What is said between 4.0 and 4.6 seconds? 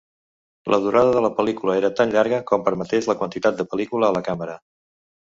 a la càmera.